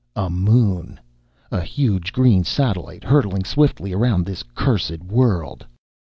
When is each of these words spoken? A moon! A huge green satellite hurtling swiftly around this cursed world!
A 0.15 0.31
moon! 0.31 0.99
A 1.51 1.61
huge 1.61 2.11
green 2.11 2.43
satellite 2.43 3.03
hurtling 3.03 3.45
swiftly 3.45 3.93
around 3.93 4.25
this 4.25 4.41
cursed 4.41 5.03
world! 5.03 5.63